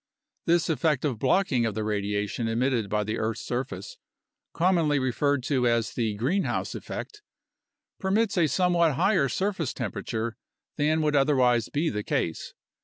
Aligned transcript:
This 0.47 0.67
effective 0.67 1.19
blocking 1.19 1.63
of 1.67 1.75
the 1.75 1.83
radiation 1.83 2.47
emitted 2.47 2.89
by 2.89 3.03
the 3.03 3.19
earth's 3.19 3.45
surface, 3.45 3.97
commonly 4.51 4.97
referred 4.97 5.43
to 5.43 5.67
as 5.67 5.93
the 5.93 6.15
greenhouse 6.15 6.73
effect, 6.73 7.21
permits 7.99 8.35
a 8.35 8.47
somewhat 8.47 8.95
higher 8.95 9.29
surface 9.29 9.75
temperature 9.75 10.37
than 10.75 11.03
would 11.03 11.15
otherwise 11.15 11.69
be 11.69 11.91
the 11.91 12.01
case. 12.03 12.55